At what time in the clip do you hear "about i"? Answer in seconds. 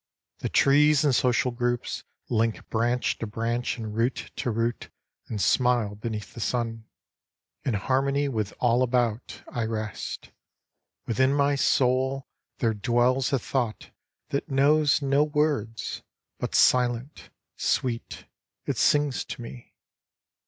8.81-9.63